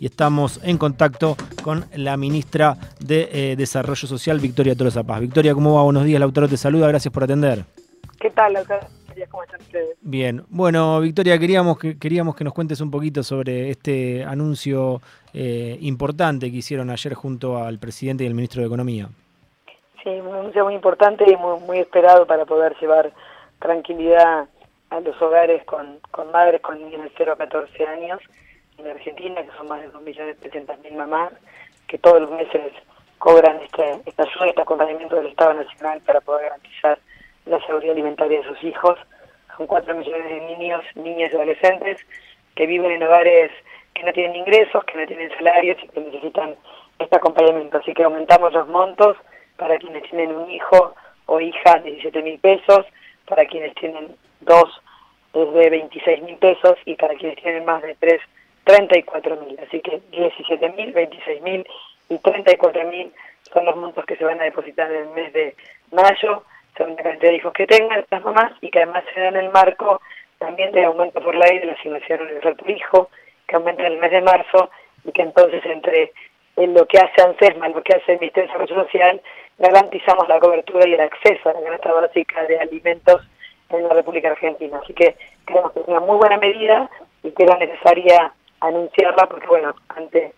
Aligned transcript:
y 0.00 0.06
estamos 0.06 0.60
en 0.64 0.78
contacto 0.78 1.36
con 1.62 1.84
la 1.94 2.16
ministra 2.16 2.76
de 3.00 3.28
eh, 3.32 3.56
Desarrollo 3.56 4.06
Social, 4.06 4.40
Victoria 4.40 4.74
Tolosa 4.74 5.02
Paz. 5.02 5.20
Victoria, 5.20 5.54
¿cómo 5.54 5.74
va? 5.74 5.82
Buenos 5.82 6.04
días, 6.04 6.20
Lautaro 6.20 6.48
te 6.48 6.56
saluda, 6.56 6.88
gracias 6.88 7.12
por 7.12 7.24
atender. 7.24 7.64
¿Qué 8.20 8.30
tal, 8.30 8.54
Lautaro? 8.54 8.86
¿Cómo 9.30 9.44
están 9.44 9.60
ustedes? 9.62 9.96
Bien, 10.02 10.44
bueno, 10.48 11.00
Victoria, 11.00 11.38
queríamos 11.38 11.78
que, 11.78 11.98
queríamos 11.98 12.36
que 12.36 12.44
nos 12.44 12.52
cuentes 12.52 12.80
un 12.82 12.90
poquito 12.90 13.22
sobre 13.22 13.70
este 13.70 14.22
anuncio 14.24 15.00
eh, 15.32 15.78
importante 15.80 16.50
que 16.50 16.58
hicieron 16.58 16.90
ayer 16.90 17.14
junto 17.14 17.56
al 17.56 17.78
presidente 17.78 18.24
y 18.24 18.26
el 18.26 18.34
ministro 18.34 18.60
de 18.60 18.66
Economía. 18.66 19.08
Sí, 20.02 20.10
un 20.10 20.34
anuncio 20.34 20.64
muy 20.64 20.74
importante 20.74 21.24
y 21.30 21.36
muy, 21.36 21.58
muy 21.60 21.78
esperado 21.78 22.26
para 22.26 22.44
poder 22.44 22.76
llevar 22.78 23.12
tranquilidad 23.58 24.48
a 24.90 25.00
los 25.00 25.20
hogares 25.20 25.64
con, 25.64 25.98
con 26.10 26.30
madres 26.30 26.60
con 26.60 26.78
niños 26.78 27.02
de 27.02 27.10
0 27.16 27.32
a 27.32 27.36
14 27.36 27.86
años 27.86 28.20
en 28.78 28.86
Argentina, 28.88 29.42
que 29.42 29.56
son 29.56 29.68
más 29.68 29.80
de 29.80 29.92
2.300.000 29.92 30.92
mamás, 30.92 31.32
que 31.86 31.98
todos 31.98 32.20
los 32.20 32.30
meses 32.30 32.72
cobran 33.18 33.60
este, 33.62 34.00
esta 34.06 34.24
ayuda, 34.24 34.46
este 34.46 34.62
acompañamiento 34.62 35.16
del 35.16 35.26
Estado 35.26 35.54
Nacional 35.54 36.00
para 36.02 36.20
poder 36.20 36.44
garantizar 36.44 36.98
la 37.46 37.60
seguridad 37.60 37.92
alimentaria 37.92 38.40
de 38.40 38.48
sus 38.48 38.62
hijos. 38.64 38.98
Son 39.56 39.66
4 39.66 39.94
millones 39.94 40.24
de 40.24 40.40
niños, 40.40 40.82
niñas 40.94 41.30
y 41.32 41.36
adolescentes 41.36 41.98
que 42.54 42.66
viven 42.66 42.90
en 42.90 43.02
hogares 43.02 43.50
que 43.94 44.02
no 44.02 44.12
tienen 44.12 44.36
ingresos, 44.36 44.84
que 44.84 44.98
no 44.98 45.06
tienen 45.06 45.30
salarios 45.36 45.78
y 45.82 45.88
que 45.88 46.00
necesitan 46.00 46.54
este 46.98 47.16
acompañamiento. 47.16 47.78
Así 47.78 47.94
que 47.94 48.04
aumentamos 48.04 48.52
los 48.52 48.68
montos 48.68 49.16
para 49.56 49.78
quienes 49.78 50.02
tienen 50.10 50.34
un 50.34 50.50
hijo 50.50 50.94
o 51.26 51.40
hija, 51.40 51.78
17 51.78 52.22
mil 52.22 52.38
pesos, 52.38 52.84
para 53.26 53.46
quienes 53.46 53.74
tienen 53.74 54.14
dos, 54.40 54.82
desde 55.32 55.70
26 55.70 56.22
mil 56.22 56.36
pesos 56.36 56.76
y 56.84 56.94
para 56.94 57.14
quienes 57.14 57.36
tienen 57.42 57.64
más 57.64 57.82
de 57.82 57.94
tres, 57.96 58.20
34 58.66 59.36
mil. 59.36 59.58
Así 59.60 59.80
que 59.80 60.00
17 60.10 60.68
mil, 60.70 60.92
26 60.92 61.42
mil 61.42 61.66
y 62.08 62.18
34 62.18 62.84
mil 62.88 63.12
son 63.52 63.64
los 63.64 63.76
montos 63.76 64.04
que 64.04 64.16
se 64.16 64.24
van 64.24 64.40
a 64.40 64.44
depositar 64.44 64.90
en 64.90 65.02
el 65.02 65.08
mes 65.10 65.32
de 65.32 65.56
mayo, 65.92 66.42
según 66.76 66.96
la 66.96 67.04
cantidad 67.04 67.30
de 67.30 67.36
hijos 67.36 67.52
que 67.52 67.66
tengan 67.66 68.04
las 68.10 68.24
mamás 68.24 68.52
y 68.60 68.70
que 68.70 68.82
además 68.82 69.04
se 69.14 69.20
dan 69.20 69.36
el 69.36 69.50
marco 69.50 70.00
también 70.38 70.72
de 70.72 70.84
aumento 70.84 71.20
por 71.22 71.34
ley 71.34 71.60
de 71.60 71.66
la 71.66 71.72
asignación 71.74 72.22
universal 72.22 72.56
por 72.56 72.70
hijo, 72.70 73.10
que 73.46 73.56
aumenta 73.56 73.86
en 73.86 73.92
el 73.92 73.98
mes 73.98 74.10
de 74.10 74.20
marzo 74.20 74.70
y 75.04 75.12
que 75.12 75.22
entonces 75.22 75.64
entre 75.64 76.12
en 76.56 76.74
lo 76.74 76.86
que 76.86 76.98
hace 76.98 77.22
ANSESMA, 77.22 77.68
lo 77.68 77.82
que 77.82 77.94
hace 77.94 78.12
el 78.12 78.18
Ministerio 78.18 78.48
de 78.48 78.52
Desarrollo 78.52 78.84
Social, 78.84 79.22
garantizamos 79.58 80.28
la 80.28 80.40
cobertura 80.40 80.88
y 80.88 80.94
el 80.94 81.00
acceso 81.00 81.48
a 81.48 81.52
la 81.52 81.62
canasta 81.62 81.92
básica 81.92 82.42
de 82.44 82.58
alimentos 82.58 83.22
en 83.70 83.86
la 83.86 83.94
República 83.94 84.30
Argentina. 84.30 84.80
Así 84.82 84.92
que 84.92 85.16
creemos 85.44 85.72
que 85.72 85.80
es 85.80 85.88
una 85.88 86.00
muy 86.00 86.16
buena 86.16 86.38
medida 86.38 86.90
y 87.22 87.30
que 87.30 87.44
era 87.44 87.56
necesaria 87.58 88.32
anunciarla 88.60 89.26
porque, 89.26 89.46
bueno, 89.46 89.74
ante 89.88 90.32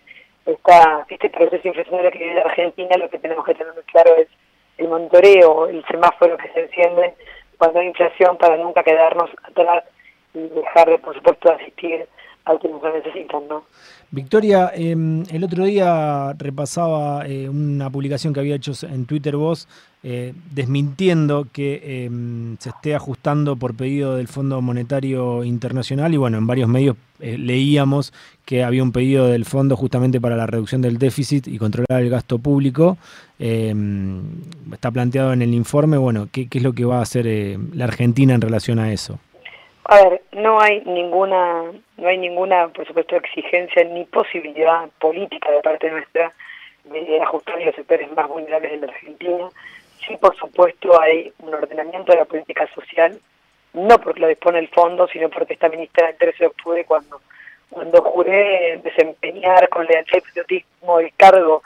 esta, 0.46 1.06
este 1.08 1.30
proceso 1.30 1.68
inflacionario 1.68 2.10
que 2.10 2.18
vive 2.18 2.34
la 2.34 2.42
Argentina, 2.42 2.96
lo 2.96 3.10
que 3.10 3.18
tenemos 3.18 3.44
que 3.44 3.54
tener 3.54 3.74
muy 3.74 3.82
claro 3.84 4.16
es 4.16 4.28
el 4.78 4.88
monitoreo, 4.88 5.68
el 5.68 5.84
semáforo 5.86 6.36
que 6.36 6.48
se 6.52 6.60
enciende 6.60 7.14
cuando 7.58 7.80
hay 7.80 7.88
inflación 7.88 8.36
para 8.38 8.56
nunca 8.56 8.82
quedarnos 8.82 9.30
atrás 9.42 9.84
y 10.34 10.40
dejar 10.48 10.88
de, 10.88 10.98
por 10.98 11.14
supuesto, 11.14 11.52
asistir 11.52 12.08
Victoria, 14.10 14.72
em, 14.74 15.24
el 15.30 15.44
otro 15.44 15.64
día 15.64 16.32
repasaba 16.38 17.26
eh, 17.26 17.46
una 17.48 17.90
publicación 17.90 18.32
que 18.32 18.40
había 18.40 18.54
hecho 18.54 18.72
en 18.86 19.04
Twitter 19.04 19.36
vos, 19.36 19.68
eh, 20.02 20.32
desmintiendo 20.54 21.46
que 21.52 22.04
em, 22.04 22.56
se 22.58 22.70
esté 22.70 22.94
ajustando 22.94 23.56
por 23.56 23.74
pedido 23.74 24.16
del 24.16 24.26
Fondo 24.26 24.62
Monetario 24.62 25.44
Internacional 25.44 26.14
y 26.14 26.16
bueno, 26.16 26.38
en 26.38 26.46
varios 26.46 26.70
medios 26.70 26.96
eh, 27.20 27.36
leíamos 27.36 28.14
que 28.46 28.64
había 28.64 28.82
un 28.82 28.92
pedido 28.92 29.26
del 29.26 29.44
fondo 29.44 29.76
justamente 29.76 30.18
para 30.20 30.36
la 30.36 30.46
reducción 30.46 30.80
del 30.80 30.96
déficit 30.96 31.46
y 31.46 31.58
controlar 31.58 32.00
el 32.02 32.08
gasto 32.08 32.38
público. 32.38 32.96
Em, 33.38 34.22
está 34.72 34.90
planteado 34.90 35.34
en 35.34 35.42
el 35.42 35.52
informe, 35.52 35.98
bueno, 35.98 36.28
¿qué, 36.32 36.48
¿qué, 36.48 36.58
es 36.58 36.64
lo 36.64 36.72
que 36.72 36.86
va 36.86 37.00
a 37.00 37.02
hacer 37.02 37.26
la 37.74 37.84
Argentina 37.84 38.34
en 38.34 38.40
relación 38.40 38.78
a 38.78 38.90
eso? 38.90 39.18
A 39.88 40.02
ver, 40.02 40.22
no 40.32 40.60
hay 40.60 40.82
ninguna, 40.84 41.72
no 41.96 42.08
hay 42.08 42.18
ninguna, 42.18 42.68
por 42.68 42.86
supuesto, 42.86 43.16
exigencia 43.16 43.82
ni 43.84 44.04
posibilidad 44.04 44.86
política 45.00 45.50
de 45.50 45.62
parte 45.62 45.90
nuestra 45.90 46.32
de 46.84 47.20
ajustar 47.22 47.58
los 47.60 47.74
sectores 47.74 48.12
más 48.12 48.28
vulnerables 48.28 48.70
de 48.70 48.86
la 48.86 48.92
Argentina. 48.92 49.48
Sí, 50.06 50.16
por 50.18 50.36
supuesto, 50.36 51.00
hay 51.00 51.32
un 51.38 51.54
ordenamiento 51.54 52.12
de 52.12 52.18
la 52.18 52.26
política 52.26 52.68
social, 52.74 53.18
no 53.72 53.98
porque 53.98 54.20
lo 54.20 54.28
dispone 54.28 54.58
el 54.58 54.68
fondo, 54.68 55.08
sino 55.08 55.30
porque 55.30 55.54
está 55.54 55.70
ministra 55.70 56.10
el 56.10 56.16
13 56.16 56.38
de 56.38 56.46
octubre 56.46 56.84
cuando 56.84 57.20
cuando 57.70 58.02
juré 58.02 58.80
desempeñar 58.82 59.68
con 59.68 59.86
lealtad 59.86 60.18
y 60.18 60.20
patriotismo 60.20 61.00
el 61.00 61.12
cargo 61.14 61.62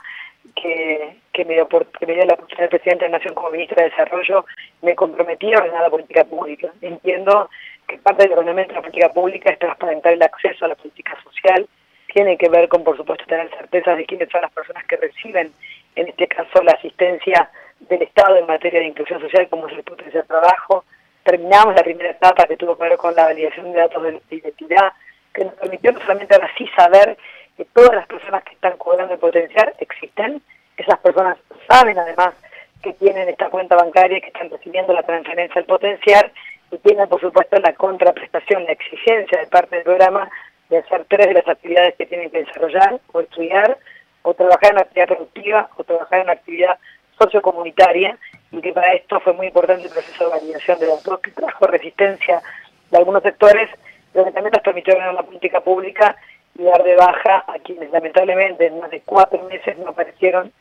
que, 0.55 1.15
que, 1.31 1.45
me 1.45 1.53
dio 1.53 1.67
por, 1.67 1.85
que 1.87 2.05
me 2.05 2.13
dio 2.13 2.25
la 2.25 2.33
oportunidad 2.33 2.69
del 2.69 2.79
presidente 2.79 3.05
de 3.05 3.11
la 3.11 3.17
Nación 3.17 3.33
como 3.33 3.51
ministra 3.51 3.83
de 3.83 3.89
Desarrollo, 3.89 4.45
me 4.81 4.95
comprometí 4.95 5.53
a 5.53 5.59
ordenar 5.59 5.81
la 5.81 5.89
política 5.89 6.25
pública. 6.25 6.71
Entiendo 6.81 7.49
que 7.87 7.97
parte 7.97 8.23
del 8.23 8.33
ordenamiento 8.33 8.73
de 8.73 8.79
la 8.79 8.81
política 8.81 9.13
pública 9.13 9.51
es 9.51 9.59
transparentar 9.59 10.13
el 10.13 10.23
acceso 10.23 10.65
a 10.65 10.69
la 10.69 10.75
política 10.75 11.17
social, 11.23 11.67
tiene 12.13 12.37
que 12.37 12.49
ver 12.49 12.69
con, 12.69 12.83
por 12.83 12.95
supuesto, 12.95 13.25
tener 13.25 13.49
certeza 13.49 13.95
de 13.95 14.05
quiénes 14.05 14.29
son 14.29 14.41
las 14.41 14.51
personas 14.51 14.85
que 14.85 14.97
reciben, 14.97 15.51
en 15.95 16.07
este 16.07 16.27
caso, 16.27 16.61
la 16.63 16.73
asistencia 16.73 17.49
del 17.79 18.03
Estado 18.03 18.37
en 18.37 18.45
materia 18.45 18.79
de 18.79 18.87
inclusión 18.87 19.19
social, 19.19 19.47
como 19.49 19.67
es 19.67 19.73
el 19.73 19.83
potencial 19.83 20.21
de 20.21 20.27
trabajo. 20.27 20.85
Terminamos 21.23 21.75
la 21.75 21.83
primera 21.83 22.11
etapa 22.11 22.45
que 22.45 22.57
tuvo 22.57 22.77
que 22.77 22.83
ver 22.83 22.97
con 22.97 23.15
la 23.15 23.25
validación 23.25 23.71
de 23.71 23.79
datos 23.79 24.03
de 24.03 24.21
identidad, 24.29 24.93
que 25.33 25.45
nos 25.45 25.53
permitió 25.55 25.91
no 25.91 25.99
solamente 26.01 26.35
ahora 26.35 26.51
sí 26.57 26.69
saber 26.75 27.17
que 27.57 27.65
todas 27.65 27.95
las 27.95 28.07
personas 28.07 28.43
que 28.43 28.53
están 28.53 28.77
cobrando 28.77 29.13
el 29.13 29.19
potencial 29.19 29.73
existen, 29.79 30.41
esas 30.77 30.99
personas 30.99 31.37
saben 31.67 31.97
además 31.97 32.33
que 32.81 32.93
tienen 32.93 33.29
esta 33.29 33.49
cuenta 33.49 33.75
bancaria, 33.75 34.19
que 34.19 34.27
están 34.27 34.49
recibiendo 34.49 34.93
la 34.93 35.03
transferencia 35.03 35.55
del 35.55 35.65
potencial 35.65 36.31
y 36.73 36.77
tienen 36.79 37.07
por 37.07 37.21
supuesto 37.21 37.57
la 37.59 37.73
contraprestación, 37.73 38.65
la 38.65 38.71
exigencia 38.71 39.39
de 39.39 39.47
parte 39.47 39.75
del 39.75 39.85
programa 39.85 40.29
de 40.69 40.79
hacer 40.79 41.05
tres 41.07 41.27
de 41.27 41.33
las 41.33 41.47
actividades 41.47 41.95
que 41.95 42.07
tienen 42.07 42.31
que 42.31 42.39
desarrollar 42.39 42.99
o 43.11 43.21
estudiar 43.21 43.77
o 44.23 44.33
trabajar 44.33 44.71
en 44.71 44.79
actividad 44.79 45.07
productiva 45.07 45.69
o 45.77 45.83
trabajar 45.83 46.21
en 46.21 46.29
actividad 46.29 46.79
sociocomunitaria 47.19 48.17
y 48.51 48.61
que 48.61 48.73
para 48.73 48.93
esto 48.93 49.19
fue 49.19 49.33
muy 49.33 49.47
importante 49.47 49.83
el 49.83 49.91
proceso 49.91 50.25
de 50.25 50.31
validación 50.31 50.79
de 50.79 50.87
datos 50.87 51.19
que 51.19 51.31
trajo 51.31 51.67
resistencia 51.67 52.41
de 52.89 52.97
algunos 52.97 53.21
sectores, 53.21 53.69
pero 54.11 54.25
que 54.25 54.31
también 54.31 54.53
nos 54.53 54.63
permitió 54.63 54.95
ganar 54.95 55.13
la 55.13 55.23
política 55.23 55.61
pública 55.61 56.15
y 56.57 56.63
dar 56.63 56.83
de 56.83 56.95
baja 56.95 57.45
a 57.47 57.59
quienes 57.59 57.91
lamentablemente 57.91 58.65
en 58.65 58.79
más 58.79 58.89
de 58.89 59.01
cuatro 59.01 59.43
meses 59.43 59.77
no 59.77 59.89
aparecieron 59.89 60.51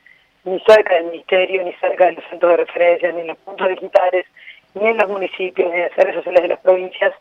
ni 0.45 0.59
cerca 0.61 0.95
del 0.95 1.07
ministerio, 1.07 1.63
ni 1.63 1.73
cerca 1.75 2.07
de 2.07 2.13
los 2.13 2.25
centros 2.29 2.51
de 2.51 2.57
referencia, 2.57 3.13
ni 3.13 3.21
en 3.21 3.27
los 3.29 3.39
puntos 3.39 3.69
digitales, 3.69 4.27
ni 4.75 4.89
en 4.89 4.99
los 4.99 5.09
municipios, 5.09 5.71
ni 5.71 5.77
en 5.77 5.83
las 5.83 5.97
redes 5.97 6.15
sociales 6.17 6.43
de 6.43 6.49
las 6.49 6.61
provincias, 6.61 7.13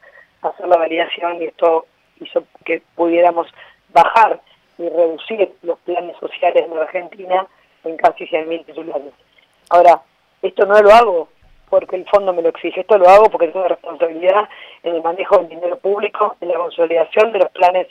hacer 0.41 0.67
la 0.67 0.77
validación 0.77 1.41
y 1.41 1.45
esto 1.45 1.85
hizo 2.19 2.43
que 2.65 2.81
pudiéramos 2.95 3.47
bajar 3.89 4.39
y 4.77 4.89
reducir 4.89 5.51
los 5.63 5.79
planes 5.79 6.15
sociales 6.19 6.69
de 6.69 6.75
la 6.75 6.83
Argentina 6.83 7.47
en 7.83 7.97
casi 7.97 8.25
100.000 8.25 8.65
titulares. 8.65 9.13
Ahora, 9.69 10.01
esto 10.41 10.65
no 10.65 10.81
lo 10.81 10.91
hago 10.91 11.29
porque 11.69 11.95
el 11.95 12.05
fondo 12.09 12.33
me 12.33 12.41
lo 12.41 12.49
exige, 12.49 12.81
esto 12.81 12.97
lo 12.97 13.07
hago 13.07 13.29
porque 13.29 13.47
tengo 13.47 13.67
responsabilidad 13.67 14.49
en 14.83 14.95
el 14.95 15.03
manejo 15.03 15.37
del 15.37 15.49
dinero 15.49 15.77
público, 15.77 16.35
en 16.41 16.49
la 16.49 16.55
consolidación 16.55 17.31
de 17.31 17.39
los 17.39 17.51
planes 17.51 17.87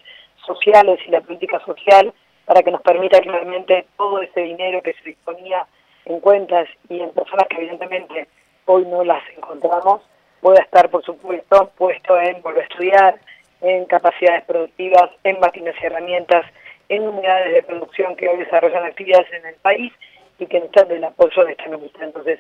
sociales 0.46 0.98
y 1.06 1.10
la 1.10 1.20
política 1.20 1.60
social 1.64 2.12
para 2.44 2.62
que 2.62 2.70
nos 2.70 2.82
permita 2.82 3.20
claramente 3.20 3.86
todo 3.96 4.20
ese 4.20 4.40
dinero 4.40 4.82
que 4.82 4.92
se 4.94 5.10
disponía 5.10 5.66
en 6.04 6.20
cuentas 6.20 6.68
y 6.88 7.00
en 7.00 7.10
personas 7.10 7.46
que 7.48 7.56
evidentemente 7.56 8.28
hoy 8.70 8.86
no 8.86 9.02
las 9.02 9.22
encontramos, 9.36 10.00
pueda 10.40 10.62
estar, 10.62 10.88
por 10.90 11.04
supuesto, 11.04 11.70
puesto 11.76 12.18
en 12.20 12.40
volver 12.40 12.62
a 12.62 12.66
estudiar, 12.66 13.20
en 13.60 13.84
capacidades 13.86 14.44
productivas, 14.44 15.10
en 15.24 15.40
máquinas 15.40 15.74
y 15.82 15.86
herramientas, 15.86 16.46
en 16.88 17.06
unidades 17.06 17.52
de 17.52 17.62
producción 17.62 18.14
que 18.16 18.28
hoy 18.28 18.38
desarrollan 18.38 18.84
actividades 18.84 19.32
en 19.32 19.46
el 19.46 19.54
país 19.56 19.92
y 20.38 20.46
que 20.46 20.60
necesitan 20.60 20.88
del 20.88 21.04
apoyo 21.04 21.44
de 21.44 21.52
esta 21.52 21.68
ministra. 21.68 22.04
Entonces, 22.04 22.38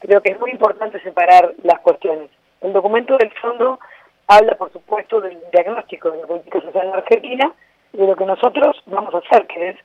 creo 0.00 0.20
que 0.22 0.32
es 0.32 0.40
muy 0.40 0.50
importante 0.50 1.00
separar 1.00 1.52
las 1.62 1.78
cuestiones. 1.80 2.30
El 2.62 2.72
documento 2.72 3.16
del 3.18 3.30
fondo 3.32 3.78
habla, 4.26 4.54
por 4.56 4.72
supuesto, 4.72 5.20
del 5.20 5.38
diagnóstico 5.52 6.10
de 6.10 6.22
la 6.22 6.26
política 6.26 6.60
social 6.62 6.88
en 6.88 6.94
Argentina 6.94 7.52
y 7.92 7.98
de 7.98 8.06
lo 8.06 8.16
que 8.16 8.24
nosotros 8.24 8.82
vamos 8.86 9.14
a 9.14 9.18
hacer, 9.18 9.46
que 9.46 9.68
es 9.70 9.76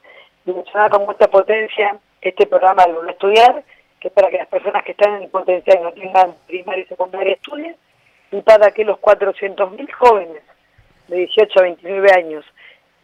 dimensionar 0.46 0.90
con 0.90 1.06
mucha 1.06 1.28
potencia 1.28 1.98
este 2.22 2.48
programa 2.48 2.86
de 2.86 2.94
volver 2.94 3.10
a 3.10 3.14
estudiar, 3.14 3.64
que 4.02 4.08
es 4.08 4.14
para 4.14 4.30
que 4.30 4.38
las 4.38 4.48
personas 4.48 4.84
que 4.84 4.92
están 4.92 5.22
en 5.22 5.30
potencial 5.30 5.84
no 5.84 5.94
tengan 5.94 6.34
primaria 6.48 6.84
y 6.84 6.88
secundaria 6.88 7.34
estudien, 7.34 7.76
y 8.32 8.42
para 8.42 8.72
que 8.72 8.84
los 8.84 8.98
400.000 9.00 9.92
jóvenes 9.94 10.42
de 11.08 11.18
18 11.18 11.60
a 11.60 11.64
29 11.64 12.12
años 12.14 12.46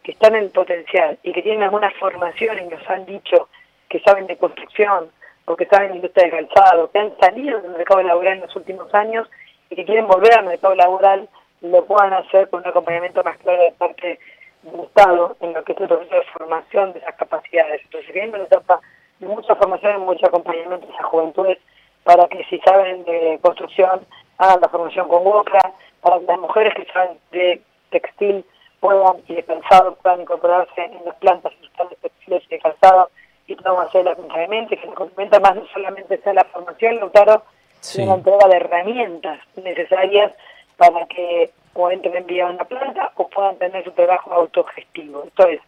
que 0.02 0.12
están 0.12 0.34
en 0.34 0.50
potencial 0.50 1.18
y 1.22 1.32
que 1.32 1.42
tienen 1.42 1.62
alguna 1.62 1.90
formación 2.00 2.58
y 2.58 2.68
nos 2.68 2.90
han 2.90 3.06
dicho 3.06 3.48
que 3.88 4.00
saben 4.00 4.26
de 4.26 4.36
construcción 4.36 5.10
o 5.44 5.54
que 5.54 5.66
saben 5.66 5.90
de 5.90 5.96
industria 5.96 6.26
de 6.26 6.30
calzado, 6.30 6.90
que 6.90 6.98
han 6.98 7.16
salido 7.20 7.60
del 7.60 7.72
mercado 7.72 8.02
laboral 8.02 8.34
en 8.34 8.40
los 8.40 8.56
últimos 8.56 8.92
años 8.92 9.28
y 9.70 9.76
que 9.76 9.84
quieren 9.84 10.06
volver 10.06 10.34
al 10.34 10.46
mercado 10.46 10.74
laboral, 10.74 11.28
lo 11.60 11.84
puedan 11.84 12.12
hacer 12.12 12.48
con 12.48 12.60
un 12.60 12.68
acompañamiento 12.68 13.22
más 13.22 13.36
claro 13.38 13.62
de 13.62 13.72
parte 13.72 14.18
del 14.62 14.80
Estado 14.80 15.36
en 15.40 15.52
lo 15.52 15.62
que 15.62 15.72
es 15.72 15.80
el 15.80 15.88
proceso 15.88 16.14
de 16.14 16.22
formación 16.32 16.92
de 16.92 16.98
esas 16.98 17.14
capacidades. 17.14 17.82
Entonces, 17.84 18.12
viene 18.12 18.30
una 18.30 18.44
etapa 18.44 18.80
mucha 19.28 19.54
formación 19.56 19.96
y 19.96 20.04
mucho 20.04 20.26
acompañamiento 20.26 20.86
a 20.86 20.94
esas 20.94 21.06
juventudes 21.06 21.58
para 22.04 22.26
que 22.28 22.44
si 22.44 22.58
saben 22.60 23.04
de 23.04 23.38
construcción 23.42 24.00
hagan 24.38 24.60
la 24.60 24.68
formación 24.68 25.08
con 25.08 25.24
boca, 25.24 25.60
para 26.00 26.18
que 26.18 26.26
las 26.26 26.38
mujeres 26.38 26.74
que 26.74 26.84
saben 26.92 27.18
de 27.32 27.60
textil 27.90 28.44
puedan 28.80 29.16
y 29.26 29.34
de 29.34 29.42
calzado 29.42 29.94
puedan 29.96 30.22
incorporarse 30.22 30.84
en 30.84 31.04
las 31.04 31.14
plantas 31.16 31.52
industriales 31.54 31.98
textiles 31.98 32.42
y 32.46 32.48
de 32.48 32.58
calzado 32.60 33.10
y 33.46 33.54
puedan 33.56 33.86
hacer 33.86 34.02
el 34.02 34.08
acompañamiento, 34.08 34.76
que 34.76 34.82
el 34.82 34.92
acompañamiento 34.92 35.40
más 35.40 35.56
no 35.56 35.66
solamente 35.72 36.18
sea 36.18 36.34
la 36.34 36.44
formación, 36.44 36.96
Lautaro, 36.96 37.42
sino 37.80 38.06
la 38.06 38.14
entrega 38.14 38.48
de 38.48 38.56
herramientas 38.56 39.40
necesarias 39.56 40.32
para 40.76 41.06
que 41.06 41.50
o 41.78 41.90
entren 41.90 42.26
vía 42.26 42.46
una 42.46 42.64
planta 42.64 43.12
o 43.14 43.28
puedan 43.28 43.56
tener 43.56 43.84
su 43.84 43.92
trabajo 43.92 44.32
autogestivo. 44.32 45.22
Entonces, 45.22 45.60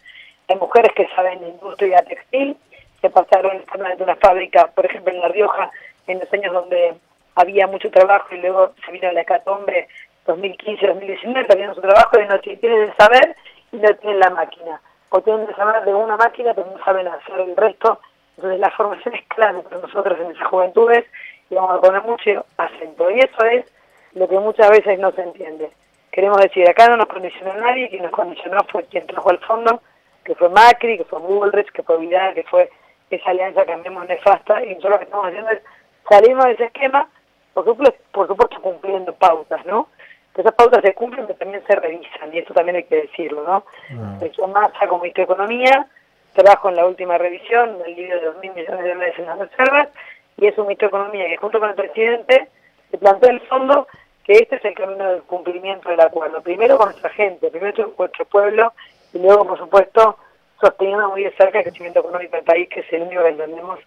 hay 0.48 0.56
mujeres 0.56 0.92
que 0.96 1.06
saben 1.14 1.40
de 1.40 1.48
industria 1.50 2.02
textil, 2.02 2.56
que 3.00 3.10
pasaron 3.10 3.58
de 3.58 4.02
una 4.02 4.16
fábrica, 4.16 4.70
por 4.74 4.86
ejemplo 4.86 5.12
en 5.12 5.20
La 5.20 5.28
Rioja, 5.28 5.70
en 6.06 6.18
los 6.18 6.32
años 6.32 6.52
donde 6.52 6.94
había 7.34 7.66
mucho 7.66 7.90
trabajo 7.90 8.34
y 8.34 8.38
luego 8.38 8.72
se 8.84 8.92
vino 8.92 9.10
la 9.12 9.22
hecatombe 9.22 9.88
2015-2019, 10.26 11.46
tenían 11.46 11.74
su 11.74 11.80
trabajo 11.80 12.20
y 12.20 12.26
no 12.26 12.38
tienen 12.40 12.82
el 12.82 12.96
saber 12.96 13.36
y 13.72 13.76
no 13.76 13.94
tienen 13.96 14.20
la 14.20 14.30
máquina. 14.30 14.80
O 15.10 15.20
tienen 15.20 15.48
el 15.48 15.56
saber 15.56 15.84
de 15.84 15.94
una 15.94 16.16
máquina 16.16 16.54
pero 16.54 16.70
no 16.70 16.84
saben 16.84 17.08
hacer 17.08 17.40
el 17.40 17.56
resto. 17.56 18.00
Entonces 18.36 18.60
la 18.60 18.70
formación 18.70 19.14
es 19.14 19.22
clave 19.28 19.62
para 19.62 19.78
nosotros 19.78 20.18
en 20.20 20.30
esas 20.32 20.48
juventudes 20.48 21.04
y 21.48 21.54
vamos 21.54 21.78
a 21.78 21.80
poner 21.80 22.02
mucho 22.02 22.46
acento. 22.56 23.10
Y 23.10 23.20
eso 23.20 23.44
es 23.44 23.64
lo 24.12 24.28
que 24.28 24.38
muchas 24.38 24.70
veces 24.70 24.98
no 24.98 25.10
se 25.12 25.22
entiende. 25.22 25.70
Queremos 26.10 26.38
decir, 26.38 26.68
acá 26.68 26.88
no 26.88 26.96
nos 26.96 27.06
condicionó 27.06 27.54
nadie, 27.54 27.88
quien 27.88 28.02
nos 28.02 28.12
condicionó 28.12 28.58
fue 28.70 28.84
quien 28.84 29.06
trajo 29.06 29.30
al 29.30 29.38
fondo, 29.38 29.80
que 30.24 30.34
fue 30.34 30.48
Macri, 30.48 30.98
que 30.98 31.04
fue 31.04 31.20
Bullrich, 31.20 31.70
que 31.70 31.82
fue 31.82 31.98
Vidal, 31.98 32.34
que 32.34 32.42
fue 32.44 32.70
esa 33.16 33.30
alianza 33.30 33.64
que 33.64 33.72
andemos 33.72 34.06
nefasta, 34.06 34.64
y 34.64 34.68
nosotros 34.68 34.92
lo 34.92 34.98
que 34.98 35.04
estamos 35.04 35.26
haciendo 35.26 35.50
es 35.50 35.60
salimos 36.08 36.44
de 36.46 36.52
ese 36.52 36.64
esquema, 36.64 37.08
por 37.54 37.64
supuesto, 37.64 37.98
por 38.12 38.26
supuesto 38.26 38.60
cumpliendo 38.60 39.14
pautas, 39.14 39.64
¿no? 39.66 39.88
Esas 40.36 40.54
pautas 40.54 40.80
se 40.82 40.94
cumplen, 40.94 41.26
pero 41.26 41.38
también 41.38 41.62
se 41.66 41.74
revisan, 41.74 42.32
y 42.32 42.38
eso 42.38 42.54
también 42.54 42.76
hay 42.76 42.84
que 42.84 43.02
decirlo, 43.02 43.42
¿no? 43.42 43.64
Uh 43.90 44.46
Massa 44.48 44.86
como 44.86 45.02
ministro 45.02 45.26
de 45.26 45.32
Economía, 45.32 45.86
trabajo 46.32 46.68
en 46.68 46.76
la 46.76 46.86
última 46.86 47.18
revisión 47.18 47.78
del 47.78 47.94
libro 47.94 48.20
de 48.20 48.32
2.000 48.32 48.54
millones 48.54 48.84
de 48.84 48.88
dólares 48.88 49.14
en 49.18 49.26
las 49.26 49.38
reservas, 49.38 49.88
y 50.36 50.46
es 50.46 50.56
un 50.56 50.66
ministro 50.66 50.88
de 50.88 50.96
Economía 50.96 51.26
que 51.26 51.36
junto 51.36 51.60
con 51.60 51.68
el 51.68 51.74
presidente 51.74 52.48
se 52.90 52.98
plantea 52.98 53.30
el 53.30 53.40
fondo 53.42 53.86
que 54.24 54.34
este 54.34 54.56
es 54.56 54.64
el 54.64 54.74
camino 54.74 55.10
del 55.10 55.22
cumplimiento 55.22 55.88
del 55.88 56.00
acuerdo. 56.00 56.40
Primero 56.40 56.78
con 56.78 56.90
nuestra 56.90 57.10
gente, 57.10 57.50
primero 57.50 57.94
con 57.94 58.06
nuestro 58.06 58.24
pueblo, 58.26 58.72
y 59.12 59.18
luego, 59.18 59.44
por 59.46 59.58
supuesto, 59.58 60.16
sosteniendo 60.60 61.10
muy 61.10 61.24
de 61.24 61.32
cerca 61.32 61.58
el 61.58 61.64
crecimiento 61.64 62.00
económico 62.00 62.36
del 62.36 62.44
país, 62.44 62.68
que 62.68 62.80
es 62.80 62.92
el 62.92 63.02
único 63.02 63.22
que 63.22 63.28
entendemos 63.28 63.78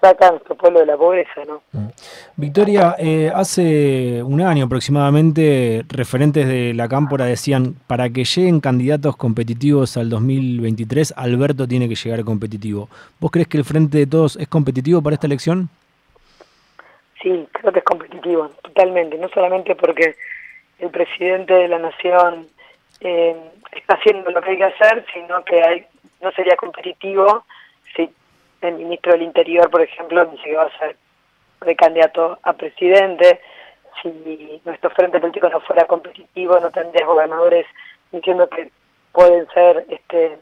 saca 0.00 0.28
a 0.28 0.30
nuestro 0.30 0.54
pueblo 0.54 0.80
de 0.80 0.86
la 0.86 0.96
pobreza, 0.96 1.44
¿no? 1.46 1.62
Mm. 1.72 1.88
Victoria, 2.36 2.96
eh, 2.98 3.30
hace 3.34 4.22
un 4.22 4.40
año 4.40 4.64
aproximadamente, 4.64 5.84
referentes 5.88 6.48
de 6.48 6.72
la 6.74 6.88
Cámpora 6.88 7.26
decían, 7.26 7.74
para 7.86 8.08
que 8.08 8.24
lleguen 8.24 8.60
candidatos 8.60 9.16
competitivos 9.16 9.96
al 9.96 10.08
2023, 10.08 11.14
Alberto 11.16 11.68
tiene 11.68 11.88
que 11.88 11.96
llegar 11.96 12.24
competitivo. 12.24 12.88
¿Vos 13.18 13.30
crees 13.30 13.48
que 13.48 13.58
el 13.58 13.64
Frente 13.64 13.98
de 13.98 14.06
Todos 14.06 14.36
es 14.36 14.48
competitivo 14.48 15.02
para 15.02 15.14
esta 15.14 15.26
elección? 15.26 15.68
Sí, 17.22 17.46
creo 17.52 17.72
que 17.72 17.80
es 17.80 17.84
competitivo, 17.84 18.50
totalmente. 18.62 19.18
No 19.18 19.28
solamente 19.28 19.74
porque 19.74 20.16
el 20.78 20.88
presidente 20.88 21.52
de 21.52 21.68
la 21.68 21.78
Nación 21.78 22.46
eh, 23.00 23.36
está 23.72 23.94
haciendo 23.94 24.30
lo 24.30 24.40
que 24.40 24.50
hay 24.50 24.56
que 24.56 24.64
hacer, 24.64 25.04
sino 25.12 25.44
que 25.44 25.62
hay, 25.62 25.86
no 26.20 26.30
sería 26.32 26.56
competitivo 26.56 27.44
si 27.94 28.12
el 28.60 28.74
ministro 28.74 29.12
del 29.12 29.22
Interior, 29.22 29.70
por 29.70 29.82
ejemplo, 29.82 30.24
ni 30.26 30.36
siquiera 30.38 30.64
va 30.64 30.70
a 30.70 30.78
ser 30.78 30.96
precandidato 31.58 32.38
a 32.42 32.52
presidente. 32.52 33.40
Si 34.02 34.60
nuestro 34.64 34.90
frente 34.90 35.20
político 35.20 35.48
no 35.48 35.60
fuera 35.60 35.84
competitivo, 35.86 36.58
no 36.60 36.70
tendría 36.70 37.06
gobernadores 37.06 37.66
diciendo 38.12 38.48
que 38.48 38.70
pueden 39.12 39.46
ser 39.48 39.84
este 39.88 40.38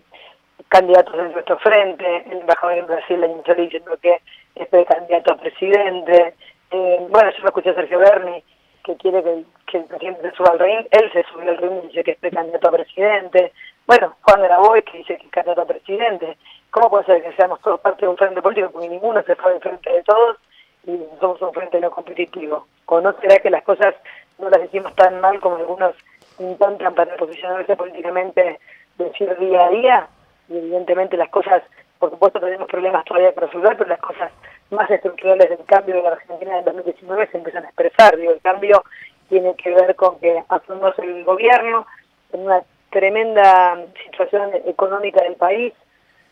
candidatos 0.69 1.14
en 1.14 1.32
nuestro 1.32 1.58
frente, 1.58 2.25
el 2.30 2.38
embajador 2.38 2.78
en 2.78 2.86
Brasil 2.86 3.25
año 3.25 3.42
diciendo 3.56 3.96
que 4.02 4.20
es 4.54 4.69
precandidato 4.69 5.32
a 5.32 5.38
presidente. 5.38 6.34
Eh, 6.70 7.06
bueno, 7.08 7.30
yo 7.30 7.38
lo 7.42 7.48
escuché 7.48 7.70
a 7.70 7.75
Sergio 7.75 7.98
Berni, 7.98 8.42
que 8.84 8.96
quiere 8.96 9.22
que, 9.22 9.78
el 9.78 9.84
presidente 9.84 10.30
se 10.30 10.36
suba 10.36 10.50
al 10.50 10.58
ring, 10.58 10.86
él 10.90 11.10
se 11.12 11.25
subió 11.25 11.50
al 11.50 11.56
ring 11.58 11.84
y 11.84 11.86
dice 11.88 12.04
que 12.04 12.10
es 12.12 12.19
precandidato 12.19 12.69
a 12.69 12.72
presidente. 12.72 13.52
Bueno, 13.88 14.17
Juan 14.20 14.43
de 14.43 14.49
la 14.50 14.58
Boy 14.58 14.82
que 14.82 14.99
dice 14.99 15.17
que 15.17 15.25
es 15.25 15.32
candidato 15.32 15.62
a 15.62 15.67
presidente. 15.67 16.37
¿Cómo 16.70 16.90
puede 16.90 17.06
ser 17.06 17.23
que 17.23 17.32
seamos 17.32 17.58
todos 17.62 17.81
parte 17.81 18.05
de 18.05 18.08
un 18.11 18.19
frente 18.19 18.43
político? 18.43 18.69
Porque 18.70 18.87
ninguno 18.87 19.23
se 19.23 19.35
fue 19.35 19.58
frente 19.61 19.90
de 19.90 20.02
todos 20.02 20.37
y 20.85 21.00
somos 21.19 21.40
un 21.40 21.55
frente 21.55 21.81
no 21.81 21.90
competitivo. 21.90 22.67
¿O 22.85 23.00
no 23.00 23.14
será 23.19 23.38
que 23.38 23.49
las 23.49 23.62
cosas 23.62 23.94
no 24.37 24.50
las 24.50 24.61
decimos 24.61 24.94
tan 24.94 25.23
mal 25.23 25.40
como 25.40 25.56
algunos 25.56 25.94
intentan 26.38 26.94
para 26.94 27.17
posicionarse 27.17 27.76
políticamente 27.76 28.61
decir 28.99 29.35
día 29.38 29.64
a 29.64 29.70
día? 29.70 30.08
Y 30.50 30.58
evidentemente 30.58 31.17
las 31.17 31.31
cosas, 31.31 31.62
por 31.99 32.11
supuesto 32.11 32.40
tenemos 32.40 32.69
problemas 32.69 33.06
todavía 33.06 33.32
que 33.32 33.40
resolver, 33.40 33.75
pero 33.79 33.88
las 33.88 34.00
cosas 34.00 34.31
más 34.69 34.90
estructurales 34.90 35.49
del 35.49 35.64
cambio 35.64 35.94
de 35.94 36.02
la 36.02 36.11
Argentina 36.11 36.56
del 36.56 36.64
2019 36.67 37.29
se 37.29 37.38
empiezan 37.38 37.64
a 37.64 37.69
expresar. 37.69 38.19
Digo, 38.19 38.32
el 38.32 38.43
cambio 38.43 38.85
tiene 39.31 39.55
que 39.55 39.70
ver 39.70 39.96
con 39.96 40.20
que 40.20 40.44
asumimos 40.46 40.93
el 40.99 41.25
gobierno 41.25 41.87
en 42.35 42.43
una 42.43 42.62
tremenda 42.90 43.85
situación 44.05 44.50
económica 44.67 45.23
del 45.23 45.35
país, 45.35 45.73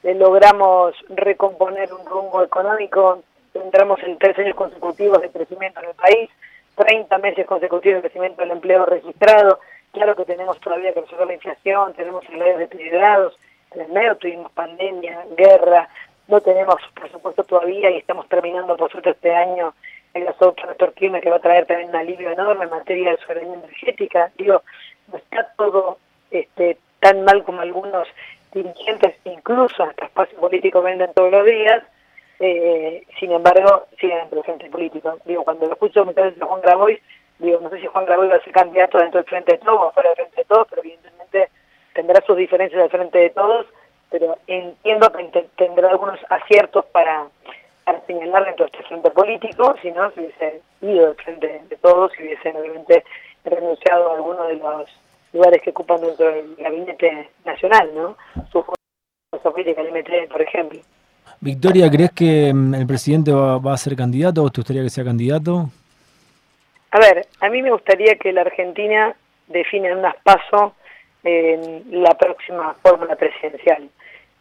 logramos 0.02 0.94
recomponer 1.08 1.92
un 1.92 2.06
rumbo 2.06 2.42
económico, 2.42 3.22
entramos 3.54 4.00
en 4.02 4.18
tres 4.18 4.38
años 4.38 4.54
consecutivos 4.54 5.20
de 5.20 5.30
crecimiento 5.30 5.80
en 5.80 5.88
el 5.88 5.94
país, 5.94 6.30
30 6.76 7.18
meses 7.18 7.46
consecutivos 7.46 8.02
de 8.02 8.08
crecimiento 8.08 8.42
del 8.42 8.52
empleo 8.52 8.86
registrado, 8.86 9.60
claro 9.92 10.14
que 10.14 10.24
tenemos 10.24 10.60
todavía 10.60 10.92
que 10.92 11.00
resolver 11.00 11.26
la 11.26 11.34
inflación, 11.34 11.94
tenemos 11.94 12.24
salarios 12.26 12.58
deteriorados, 12.58 13.38
en 13.72 13.80
el 13.82 13.88
medio 13.88 14.16
tuvimos 14.16 14.52
pandemia, 14.52 15.24
guerra, 15.36 15.88
no 16.28 16.40
tenemos 16.40 16.76
presupuesto 16.94 17.44
todavía 17.44 17.90
y 17.90 17.98
estamos 17.98 18.28
terminando 18.28 18.76
por 18.76 18.90
suerte 18.90 19.10
este 19.10 19.34
año 19.34 19.74
el 20.14 20.24
gasoducto 20.24 20.92
clima 20.92 21.20
que 21.20 21.30
va 21.30 21.36
a 21.36 21.40
traer 21.40 21.66
también 21.66 21.90
un 21.90 21.96
alivio 21.96 22.30
enorme 22.30 22.64
en 22.64 22.70
materia 22.70 23.10
de 23.10 23.18
soberanía 23.18 23.54
energética. 23.54 24.30
Digo, 24.36 24.62
está 25.12 25.52
todo 25.56 25.98
este, 26.40 26.78
tan 27.00 27.24
mal 27.24 27.44
como 27.44 27.60
algunos 27.60 28.08
dirigentes, 28.52 29.14
incluso 29.24 29.82
hasta 29.82 30.06
espacio 30.06 30.38
político, 30.38 30.82
venden 30.82 31.12
todos 31.14 31.30
los 31.30 31.44
días, 31.44 31.82
eh, 32.40 33.04
sin 33.18 33.32
embargo, 33.32 33.86
siguen 33.98 34.18
en 34.18 34.30
presente 34.30 34.68
político. 34.70 35.18
Digo, 35.24 35.44
cuando 35.44 35.66
lo 35.66 35.72
escucho 35.72 36.04
me 36.04 36.12
de 36.12 36.32
Juan 36.40 36.60
Grabois, 36.60 37.00
digo, 37.38 37.60
no 37.60 37.70
sé 37.70 37.80
si 37.80 37.86
Juan 37.86 38.06
Grabois 38.06 38.30
va 38.30 38.36
a 38.36 38.44
ser 38.44 38.52
candidato 38.52 38.98
dentro 38.98 39.20
del 39.20 39.28
Frente 39.28 39.52
de 39.52 39.58
Todos 39.58 39.80
o 39.80 39.92
fuera 39.92 40.10
del 40.10 40.16
Frente 40.16 40.36
de 40.36 40.44
Todos, 40.44 40.66
pero 40.68 40.82
evidentemente 40.82 41.50
tendrá 41.94 42.20
sus 42.26 42.36
diferencias 42.36 42.80
del 42.80 42.90
Frente 42.90 43.18
de 43.18 43.30
Todos, 43.30 43.66
pero 44.10 44.38
entiendo 44.46 45.10
que 45.12 45.48
tendrá 45.56 45.90
algunos 45.90 46.20
aciertos 46.28 46.84
para, 46.86 47.26
para 47.84 48.00
señalar 48.06 48.44
dentro 48.44 48.66
de 48.66 48.72
este 48.72 48.88
Frente 48.88 49.10
político, 49.10 49.74
si 49.80 49.90
no, 49.90 50.10
se 50.12 50.20
hubiese 50.20 50.62
ido 50.82 51.06
del 51.06 51.16
Frente 51.16 51.62
de 51.68 51.76
Todos 51.76 52.12
y 52.18 52.22
hubiesen 52.22 52.56
obviamente 52.56 53.04
renunciado 53.44 54.10
a 54.10 54.16
alguno 54.16 54.44
de 54.44 54.56
los 54.56 54.90
lugares 55.36 55.62
que 55.62 55.70
ocupan 55.70 56.00
dentro 56.00 56.26
del 56.26 56.56
gabinete 56.56 57.30
nacional, 57.44 57.90
¿no? 57.94 58.16
Su 58.50 58.62
fuerza 58.62 59.50
política, 59.50 59.82
el 59.82 59.92
MT, 59.92 60.30
por 60.30 60.42
ejemplo. 60.42 60.80
Victoria, 61.40 61.90
¿crees 61.90 62.12
que 62.12 62.52
mm, 62.52 62.74
el 62.74 62.86
presidente 62.86 63.32
va, 63.32 63.72
a 63.72 63.76
ser 63.76 63.94
candidato 63.94 64.42
o 64.42 64.50
te 64.50 64.60
gustaría 64.60 64.82
que 64.82 64.90
sea 64.90 65.04
candidato? 65.04 65.68
A 66.90 66.98
ver, 66.98 67.26
a 67.40 67.48
mí 67.50 67.62
me 67.62 67.70
gustaría 67.70 68.16
que 68.16 68.32
la 68.32 68.40
Argentina 68.40 69.14
define 69.48 69.88
en 69.88 69.98
unas 69.98 70.16
pasos 70.22 70.72
en 71.24 72.02
la 72.02 72.16
próxima 72.16 72.74
fórmula 72.82 73.16
presidencial. 73.16 73.88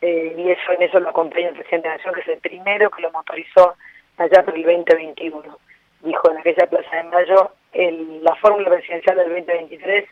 Eh, 0.01 0.35
y 0.37 0.51
eso 0.51 0.71
en 0.71 0.83
eso 0.83 0.99
lo 0.99 1.09
acompaña 1.09 1.49
el 1.49 1.55
presidente 1.55 1.87
de 1.87 1.93
la 1.93 1.97
Nación, 1.97 2.13
que 2.13 2.21
es 2.21 2.27
el 2.27 2.37
primero 2.37 2.89
que 2.91 3.01
lo 3.01 3.11
motorizó 3.11 3.75
allá 4.17 4.43
por 4.43 4.55
el 4.55 4.63
2021. 4.63 5.57
Dijo 6.01 6.31
en 6.31 6.37
aquella 6.37 6.67
Plaza 6.67 6.95
de 6.97 7.03
Mayo, 7.05 7.51
el, 7.73 8.23
la 8.23 8.35
fórmula 8.35 8.69
presidencial 8.69 9.17
del 9.17 9.29
2023 9.29 10.05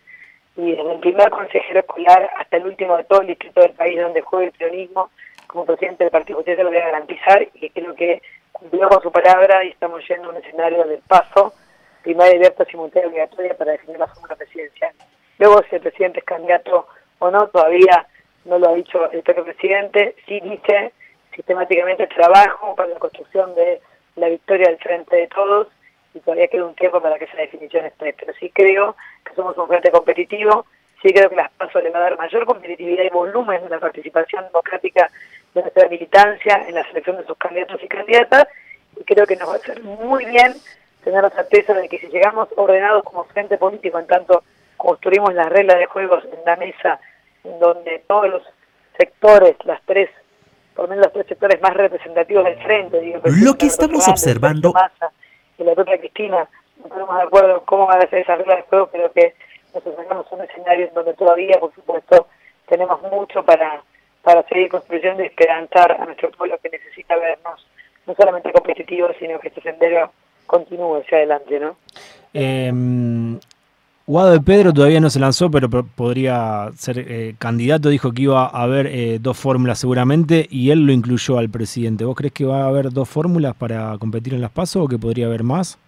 y 0.55 0.71
desde 0.71 0.91
el 0.91 0.99
primer 0.99 1.29
consejero 1.29 1.79
escolar 1.79 2.29
hasta 2.37 2.57
el 2.57 2.67
último 2.67 2.97
de 2.97 3.03
todo 3.05 3.21
el 3.21 3.27
distrito 3.27 3.61
del 3.61 3.71
país 3.71 3.99
donde 3.99 4.21
juega 4.21 4.45
el 4.45 4.51
peronismo, 4.51 5.09
como 5.47 5.65
presidente 5.65 6.03
del 6.03 6.11
Partido 6.11 6.37
Justicialista 6.37 6.63
lo 6.63 6.69
voy 6.69 6.79
a 6.79 6.85
garantizar 6.85 7.47
y 7.53 7.69
creo 7.69 7.95
que 7.95 8.21
cumplió 8.51 8.89
con 8.89 9.01
su 9.01 9.11
palabra 9.11 9.63
y 9.63 9.69
estamos 9.69 10.01
yendo 10.07 10.29
a 10.29 10.31
un 10.31 10.37
escenario 10.37 10.83
del 10.85 10.99
paso, 11.07 11.53
primaria 12.03 12.35
abierta, 12.35 12.65
simultánea 12.65 13.07
obligatoria 13.09 13.57
para 13.57 13.71
definir 13.73 13.99
la 13.99 14.07
fórmula 14.07 14.35
presidencial. 14.35 14.93
Luego, 15.39 15.61
si 15.69 15.75
el 15.75 15.81
presidente 15.81 16.19
es 16.19 16.25
candidato 16.25 16.87
o 17.19 17.31
no, 17.31 17.47
todavía 17.47 18.07
no 18.45 18.59
lo 18.59 18.69
ha 18.69 18.73
dicho 18.73 19.11
el 19.11 19.21
propio 19.23 19.45
presidente, 19.45 20.15
sí 20.27 20.39
dice 20.39 20.93
sistemáticamente 21.35 22.07
trabajo 22.07 22.75
para 22.75 22.89
la 22.89 22.99
construcción 22.99 23.55
de 23.55 23.81
la 24.15 24.29
victoria 24.29 24.67
del 24.67 24.77
frente 24.77 25.15
de 25.15 25.27
todos 25.27 25.67
y 26.13 26.19
todavía 26.19 26.47
queda 26.47 26.65
un 26.65 26.75
tiempo 26.75 27.01
para 27.01 27.17
que 27.17 27.25
esa 27.25 27.37
definición 27.37 27.85
esté. 27.85 28.15
Pero 28.19 28.33
sí 28.39 28.49
creo 28.49 28.95
que 29.25 29.33
somos 29.35 29.57
un 29.57 29.67
frente 29.67 29.91
competitivo, 29.91 30.65
sí 31.01 31.13
creo 31.13 31.29
que 31.29 31.35
las 31.35 31.51
PASO 31.51 31.81
le 31.81 31.89
va 31.89 31.99
a 31.99 32.03
dar 32.03 32.17
mayor 32.17 32.45
competitividad 32.45 33.03
y 33.03 33.09
volumen 33.09 33.63
en 33.63 33.69
la 33.69 33.79
participación 33.79 34.45
democrática 34.45 35.09
de 35.53 35.61
nuestra 35.61 35.87
militancia 35.87 36.65
en 36.67 36.75
la 36.75 36.83
selección 36.87 37.17
de 37.17 37.25
sus 37.25 37.37
candidatos 37.37 37.81
y 37.83 37.87
candidatas, 37.87 38.47
y 38.99 39.03
creo 39.03 39.25
que 39.25 39.35
nos 39.35 39.49
va 39.49 39.53
a 39.53 39.57
hacer 39.57 39.81
muy 39.83 40.25
bien 40.25 40.53
tener 41.03 41.21
la 41.21 41.29
certeza 41.29 41.73
de 41.73 41.89
que 41.89 41.99
si 41.99 42.07
llegamos 42.07 42.47
ordenados 42.55 43.03
como 43.03 43.25
frente 43.25 43.57
político, 43.57 43.99
en 43.99 44.07
tanto 44.07 44.43
construimos 44.77 45.33
las 45.33 45.49
reglas 45.49 45.77
de 45.77 45.85
juegos 45.85 46.23
en 46.25 46.39
la 46.45 46.55
mesa, 46.55 46.99
en 47.43 47.59
donde 47.59 48.03
todos 48.07 48.29
los 48.29 48.43
sectores, 48.97 49.55
las 49.65 49.81
tres, 49.83 50.09
por 50.75 50.85
lo 50.85 50.89
menos 50.89 51.05
los 51.05 51.13
tres 51.13 51.27
sectores 51.27 51.61
más 51.61 51.73
representativos 51.73 52.45
del 52.45 52.57
frente, 52.63 52.99
digo, 52.99 53.21
lo 53.25 53.55
que 53.55 53.65
estamos 53.65 54.07
observando... 54.07 54.73
y 55.57 55.63
la 55.63 55.75
propia 55.75 55.99
Cristina, 55.99 56.47
no 56.79 56.87
estamos 56.87 57.15
de 57.15 57.23
acuerdo 57.23 57.57
en 57.57 57.65
cómo 57.65 57.87
van 57.87 58.01
a 58.01 58.09
ser 58.09 58.19
esas 58.19 58.37
reglas 58.37 58.57
de 58.57 58.63
juego, 58.63 58.89
pero 58.91 59.11
que 59.11 59.35
nos 59.73 59.83
sacamos 59.83 60.25
un 60.31 60.41
escenario 60.41 60.87
en 60.87 60.93
donde 60.93 61.13
todavía, 61.13 61.59
por 61.59 61.73
supuesto, 61.73 62.27
tenemos 62.67 63.01
mucho 63.03 63.43
para, 63.43 63.81
para 64.21 64.43
seguir 64.43 64.69
construyendo 64.69 65.23
y 65.23 65.27
esperanzar 65.27 65.91
a 65.99 66.05
nuestro 66.05 66.31
pueblo 66.31 66.57
que 66.61 66.69
necesita 66.69 67.15
vernos 67.17 67.67
no 68.05 68.15
solamente 68.15 68.51
competitivos, 68.51 69.15
sino 69.19 69.39
que 69.39 69.47
este 69.47 69.61
sendero 69.61 70.11
continúe 70.45 70.97
hacia 70.97 71.19
adelante, 71.19 71.59
¿no? 71.59 71.77
Eh, 72.33 72.71
Guado 74.05 74.33
de 74.33 74.41
Pedro 74.41 74.73
todavía 74.73 74.99
no 74.99 75.09
se 75.09 75.21
lanzó, 75.21 75.49
pero 75.49 75.69
podría 75.69 76.69
ser 76.75 76.99
eh, 76.99 77.35
candidato. 77.39 77.87
Dijo 77.87 78.11
que 78.11 78.23
iba 78.23 78.43
a 78.43 78.63
haber 78.63 78.87
eh, 78.87 79.17
dos 79.21 79.39
fórmulas 79.39 79.79
seguramente 79.79 80.45
y 80.49 80.71
él 80.71 80.85
lo 80.85 80.91
incluyó 80.91 81.37
al 81.37 81.49
presidente. 81.49 82.03
¿Vos 82.03 82.17
crees 82.17 82.33
que 82.33 82.43
va 82.43 82.63
a 82.63 82.67
haber 82.67 82.91
dos 82.91 83.07
fórmulas 83.07 83.55
para 83.55 83.97
competir 83.97 84.33
en 84.33 84.41
las 84.41 84.51
PASO 84.51 84.83
o 84.83 84.87
que 84.89 84.97
podría 84.97 85.27
haber 85.27 85.43
más? 85.43 85.79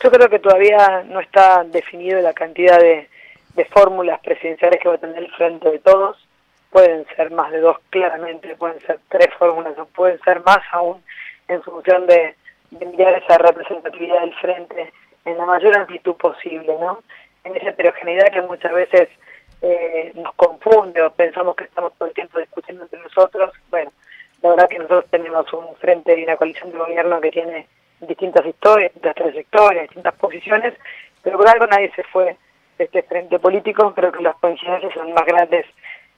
Yo 0.00 0.12
creo 0.12 0.28
que 0.30 0.38
todavía 0.38 1.04
no 1.08 1.18
está 1.18 1.64
definido 1.64 2.20
la 2.20 2.32
cantidad 2.32 2.78
de, 2.78 3.08
fórmulas 3.70 4.20
presidenciales 4.20 4.78
que 4.80 4.88
va 4.88 4.94
a 4.94 4.98
tener 4.98 5.18
el 5.18 5.30
frente 5.32 5.68
de 5.68 5.80
todos. 5.80 6.16
Pueden 6.70 7.04
ser 7.16 7.32
más 7.32 7.50
de 7.50 7.58
dos, 7.58 7.76
claramente, 7.90 8.54
pueden 8.54 8.78
ser 8.82 9.00
tres 9.08 9.28
fórmulas 9.36 9.76
o 9.78 9.86
pueden 9.86 10.20
ser 10.20 10.42
más 10.44 10.60
aún 10.70 11.02
en 11.48 11.60
función 11.62 12.06
de, 12.06 12.36
de 12.70 13.16
esa 13.24 13.36
representatividad 13.38 14.20
del 14.20 14.34
frente 14.34 14.92
en 15.24 15.38
la 15.38 15.46
mayor 15.46 15.76
amplitud 15.76 16.14
posible, 16.14 16.74
¿no? 16.80 17.00
En 17.44 17.56
esa 17.56 17.70
heterogeneidad 17.70 18.32
que 18.32 18.42
muchas 18.42 18.72
veces 18.72 19.08
eh, 19.62 20.12
nos 20.14 20.34
confunde 20.34 21.02
o 21.02 21.12
pensamos 21.12 21.56
que 21.56 21.64
estamos 21.64 21.92
todo 21.94 22.08
el 22.08 22.14
tiempo 22.14 22.38
discutiendo 22.38 22.84
entre 22.84 23.00
nosotros. 23.00 23.52
Bueno, 23.70 23.92
la 24.42 24.50
verdad 24.50 24.68
que 24.68 24.78
nosotros 24.78 25.06
tenemos 25.10 25.52
un 25.52 25.74
frente 25.76 26.18
y 26.18 26.24
una 26.24 26.36
coalición 26.36 26.72
de 26.72 26.78
gobierno 26.78 27.20
que 27.20 27.30
tiene 27.30 27.66
distintas 28.00 28.44
historias, 28.44 28.92
distintas 28.92 29.14
trayectorias, 29.14 29.82
distintas 29.84 30.14
posiciones, 30.14 30.74
pero 31.22 31.38
por 31.38 31.48
algo 31.48 31.66
nadie 31.66 31.92
se 31.94 32.02
fue 32.04 32.36
de 32.78 32.84
este 32.84 33.02
frente 33.04 33.38
político, 33.38 33.94
creo 33.94 34.10
que 34.10 34.22
las 34.22 34.34
coincidencias 34.36 34.92
son 34.94 35.12
más 35.12 35.24
grandes 35.24 35.66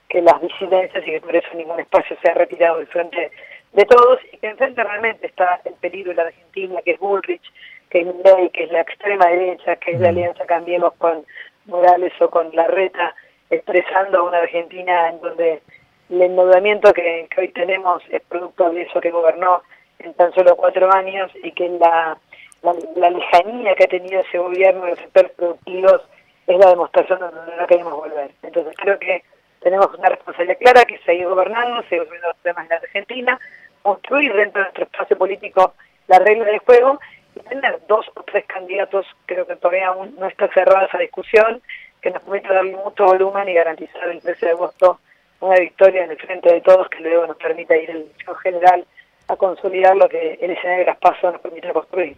que 0.09 0.23
las 0.23 0.41
disidencias 0.41 1.07
y 1.07 1.11
que 1.11 1.21
por 1.21 1.37
eso 1.37 1.49
ningún 1.55 1.81
espacio 1.81 2.17
se 2.23 2.31
ha 2.31 2.35
retirado 2.35 2.79
del 2.79 2.87
frente 2.87 3.31
de 3.73 3.85
todos 3.85 4.21
y 4.33 4.39
que 4.39 4.49
enfrente 4.49 4.83
realmente 4.83 5.27
está 5.27 5.61
el 5.65 5.75
peligro 5.75 6.11
de 6.11 6.17
la 6.17 6.29
Argentina, 6.29 6.81
que 6.83 6.93
es 6.93 6.99
Bullrich, 6.99 7.43
que 7.91 8.01
es 8.01 8.51
que 8.53 8.65
es 8.65 8.73
la 8.73 8.81
extrema 8.81 9.27
derecha, 9.27 9.77
que 9.77 9.93
es 9.93 10.01
la 10.01 10.09
alianza 10.09 10.45
Cambiemos 10.47 10.93
con 10.95 11.25
Morales 11.67 12.13
o 12.21 12.29
con 12.29 12.55
Larreta, 12.55 13.15
expresando 13.51 14.19
a 14.19 14.23
una 14.23 14.39
Argentina 14.39 15.09
en 15.09 15.21
donde 15.21 15.63
el 16.11 16.23
endeudamiento 16.23 16.93
que, 16.93 17.29
hoy 17.37 17.49
tenemos 17.49 18.03
es 18.11 18.23
producto 18.23 18.71
de 18.71 18.83
eso 18.83 19.01
que 19.01 19.11
gobernó 19.11 19.63
en 19.99 20.13
tan 20.15 20.33
solo 20.35 20.57
cuatro 20.57 20.93
años 20.93 21.31
y 21.43 21.53
que 21.53 21.69
la, 21.69 22.19
la, 22.63 23.11
lejanía 23.11 23.75
que 23.75 23.85
ha 23.85 23.89
tenido 23.89 24.21
ese 24.21 24.39
gobierno 24.39 24.85
de 24.85 24.91
los 24.91 24.99
sectores 24.99 25.33
productivos 25.33 26.03
es 26.47 26.59
la 26.59 26.71
demostración 26.71 27.21
de 27.21 27.27
donde 27.27 27.57
no 27.57 27.67
queremos 27.67 27.95
volver. 27.95 28.31
Entonces 28.43 28.75
creo 28.77 28.99
que 28.99 29.23
tenemos 29.61 29.89
una 29.97 30.11
responsabilidad 30.11 30.59
clara 30.59 30.85
que 30.85 30.99
seguir 30.99 31.27
gobernando, 31.27 31.83
seguir 31.85 32.05
gobernando 32.05 32.29
los 32.29 32.43
temas 32.43 32.65
en 32.65 32.71
la 32.71 32.77
Argentina, 32.77 33.41
construir 33.83 34.33
dentro 34.35 34.61
de 34.61 34.65
nuestro 34.65 34.85
espacio 34.85 35.17
político 35.17 35.75
las 36.07 36.19
reglas 36.19 36.47
del 36.49 36.59
juego 36.59 37.01
tener 37.41 37.81
dos 37.89 38.07
o 38.15 38.23
tres 38.23 38.45
candidatos, 38.47 39.07
creo 39.27 39.47
que 39.47 39.57
todavía 39.57 39.89
aún 39.89 40.15
no 40.19 40.27
está 40.27 40.49
cerrada 40.49 40.87
esa 40.87 40.99
discusión, 40.99 41.61
que 42.01 42.11
nos 42.11 42.23
permita 42.23 42.53
darle 42.53 42.77
mucho 42.77 43.05
volumen 43.05 43.49
y 43.49 43.55
garantizar 43.55 44.09
el 44.09 44.21
13 44.21 44.47
de 44.47 44.53
agosto 44.53 45.01
una 45.41 45.57
victoria 45.57 46.05
en 46.05 46.11
el 46.11 46.17
frente 46.19 46.53
de 46.53 46.61
todos 46.61 46.89
que 46.89 47.01
luego 47.01 47.27
nos 47.27 47.37
permita 47.37 47.77
ir 47.77 47.91
en 47.91 48.07
general 48.43 48.85
a 49.29 49.37
consolidar 49.37 49.97
lo 49.97 50.09
que 50.09 50.39
el 50.41 50.51
escenario 50.51 50.81
de 50.81 50.87
las 50.87 50.99
pasos 50.99 51.33
nos 51.33 51.41
permite 51.41 51.73
construir. 51.73 52.17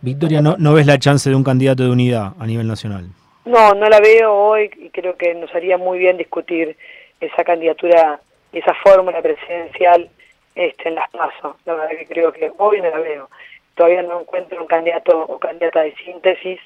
Victoria, 0.00 0.40
¿no, 0.40 0.56
¿no 0.58 0.74
ves 0.74 0.86
la 0.86 0.98
chance 0.98 1.28
de 1.28 1.36
un 1.36 1.44
candidato 1.44 1.82
de 1.82 1.90
unidad 1.90 2.32
a 2.38 2.46
nivel 2.46 2.66
nacional? 2.66 3.08
No, 3.44 3.74
no 3.74 3.88
la 3.88 4.00
veo 4.00 4.32
hoy 4.32 4.70
y 4.76 4.90
creo 4.90 5.16
que 5.16 5.34
nos 5.34 5.54
haría 5.54 5.78
muy 5.78 5.98
bien 5.98 6.16
discutir 6.16 6.76
esa 7.20 7.44
candidatura, 7.44 8.20
esa 8.52 8.74
fórmula 8.82 9.20
presidencial 9.20 10.08
este, 10.54 10.88
en 10.88 10.94
las 10.94 11.10
pasos. 11.10 11.56
La 11.64 11.74
verdad 11.74 11.98
que 11.98 12.06
creo 12.06 12.32
que 12.32 12.52
hoy 12.58 12.80
no 12.80 12.90
la 12.90 12.98
veo. 12.98 13.28
Todavía 13.74 14.02
no 14.02 14.20
encuentro 14.20 14.60
un 14.60 14.66
candidato 14.66 15.18
o 15.18 15.38
candidata 15.38 15.82
de 15.82 15.94
síntesis 15.96 16.60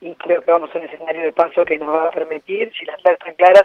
y 0.00 0.14
creo 0.16 0.42
que 0.42 0.50
vamos 0.50 0.74
a 0.74 0.78
un 0.78 0.84
escenario 0.84 1.22
de 1.22 1.32
paso 1.32 1.64
que 1.64 1.78
nos 1.78 1.88
va 1.88 2.08
a 2.08 2.10
permitir, 2.10 2.72
si 2.78 2.84
las 2.84 2.96
reglas 3.02 3.18
están 3.20 3.34
claras, 3.34 3.64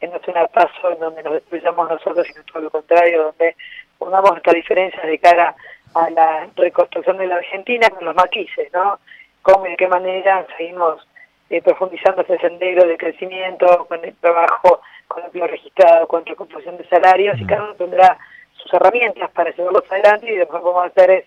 en 0.00 0.10
no 0.10 0.18
sea 0.20 0.42
un 0.42 0.48
paso 0.48 0.90
en 0.90 0.98
donde 0.98 1.22
nos 1.22 1.34
destruyamos 1.34 1.88
nosotros, 1.88 2.26
sino 2.26 2.42
todo 2.44 2.62
lo 2.62 2.70
contrario, 2.70 3.24
donde 3.24 3.56
pongamos 3.98 4.36
estas 4.36 4.54
diferencias 4.54 5.06
de 5.06 5.18
cara 5.18 5.54
a 5.94 6.10
la 6.10 6.48
reconstrucción 6.56 7.16
de 7.18 7.26
la 7.26 7.36
Argentina 7.36 7.88
con 7.90 8.04
los 8.04 8.14
matices, 8.14 8.70
¿no? 8.72 8.98
Cómo 9.42 9.66
y 9.66 9.70
de 9.70 9.76
qué 9.76 9.88
manera 9.88 10.46
seguimos 10.56 11.06
eh, 11.48 11.62
profundizando 11.62 12.22
ese 12.22 12.38
sendero 12.38 12.86
de 12.86 12.98
crecimiento, 12.98 13.86
con 13.86 14.04
el 14.04 14.14
trabajo, 14.16 14.80
con 15.08 15.20
el 15.20 15.26
empleo 15.26 15.46
registrado, 15.46 16.06
con 16.08 16.26
recomposición 16.26 16.76
de 16.76 16.88
salarios, 16.88 17.40
y 17.40 17.46
cada 17.46 17.62
uno 17.62 17.74
tendrá 17.74 18.18
sus 18.56 18.74
herramientas 18.74 19.30
para 19.30 19.50
llevarlos 19.50 19.84
adelante 19.90 20.32
y 20.32 20.36
después 20.36 20.62
vamos 20.62 20.82
a 20.82 20.86
hacer 20.86 21.10
es 21.10 21.24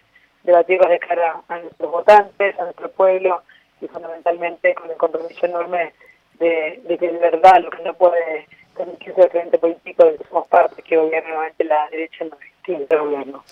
debatirlos 0.50 0.90
de 0.90 1.00
cara 1.00 1.42
a 1.48 1.60
nuestros 1.60 1.92
votantes, 1.92 2.60
a 2.60 2.64
nuestro 2.64 2.92
pueblo 2.92 3.42
y 3.82 3.88
fundamentalmente 3.88 4.76
con 4.76 4.90
el 4.90 4.98
compromiso 4.98 5.46
enorme 5.46 5.94
de, 6.40 6.82
que 7.00 7.12
de 7.12 7.18
verdad 7.18 7.62
lo 7.62 7.70
que 7.70 7.84
no 7.84 7.94
puede 7.94 8.48
permitirse 8.76 9.22
el 9.22 9.30
frente 9.30 9.58
político 9.58 10.06
de 10.06 10.18
que 10.18 10.24
somos 10.26 10.48
parte 10.48 10.82
que 10.82 10.98
gobierna 10.98 11.30
nuevamente 11.30 11.64
la 11.64 11.88
derecha 11.90 12.26
en 12.26 12.88
el 12.90 13.00
gobierno. 13.00 13.44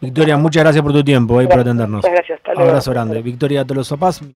Victoria, 0.00 0.36
muchas 0.36 0.64
gracias 0.64 0.82
por 0.82 0.92
tu 0.92 1.04
tiempo 1.04 1.40
y 1.40 1.46
por 1.46 1.60
atendernos. 1.60 1.98
Muchas 1.98 2.12
gracias. 2.12 2.38
Hasta 2.38 2.52
Un 2.60 2.68
abrazo 2.68 2.90
grande. 2.90 3.22
Victoria 3.22 3.64
Tolosa 3.64 3.96
Paz. 3.96 4.22